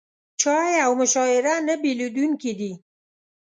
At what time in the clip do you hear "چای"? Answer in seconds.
0.41-0.73